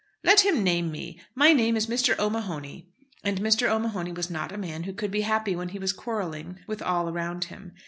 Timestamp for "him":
0.39-0.63, 7.43-7.73